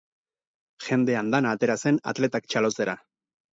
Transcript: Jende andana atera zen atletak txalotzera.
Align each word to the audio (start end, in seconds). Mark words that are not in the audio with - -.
Jende 0.85 1.17
andana 1.19 1.53
atera 1.57 1.77
zen 1.85 2.01
atletak 2.15 2.51
txalotzera. 2.57 2.99